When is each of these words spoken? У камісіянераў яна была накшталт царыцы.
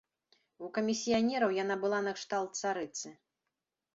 У 0.67 0.69
камісіянераў 0.77 1.51
яна 1.63 1.75
была 1.85 1.99
накшталт 2.07 2.51
царыцы. 2.61 3.07